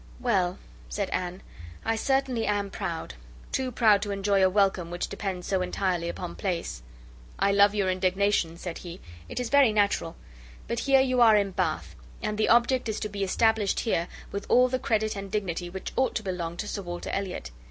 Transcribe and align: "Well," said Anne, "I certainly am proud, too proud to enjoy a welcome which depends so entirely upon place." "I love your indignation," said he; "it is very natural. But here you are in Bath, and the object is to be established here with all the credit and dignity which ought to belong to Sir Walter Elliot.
"Well," 0.19 0.57
said 0.89 1.11
Anne, 1.11 1.43
"I 1.85 1.95
certainly 1.95 2.47
am 2.47 2.71
proud, 2.71 3.13
too 3.51 3.71
proud 3.71 4.01
to 4.01 4.09
enjoy 4.09 4.43
a 4.43 4.49
welcome 4.49 4.89
which 4.89 5.07
depends 5.07 5.45
so 5.45 5.61
entirely 5.61 6.09
upon 6.09 6.35
place." 6.37 6.81
"I 7.37 7.51
love 7.51 7.75
your 7.75 7.87
indignation," 7.87 8.57
said 8.57 8.79
he; 8.79 8.99
"it 9.29 9.39
is 9.39 9.51
very 9.51 9.71
natural. 9.71 10.15
But 10.67 10.79
here 10.79 11.01
you 11.01 11.21
are 11.21 11.35
in 11.35 11.51
Bath, 11.51 11.95
and 12.23 12.35
the 12.39 12.49
object 12.49 12.89
is 12.89 12.99
to 13.01 13.09
be 13.09 13.23
established 13.23 13.81
here 13.81 14.07
with 14.31 14.47
all 14.49 14.69
the 14.69 14.79
credit 14.79 15.15
and 15.15 15.29
dignity 15.29 15.69
which 15.69 15.91
ought 15.95 16.15
to 16.15 16.23
belong 16.23 16.57
to 16.57 16.67
Sir 16.67 16.81
Walter 16.81 17.11
Elliot. 17.11 17.51